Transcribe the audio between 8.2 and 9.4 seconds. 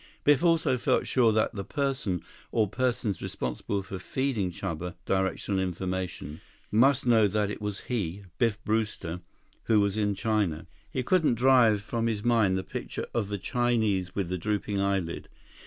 Biff Brewster,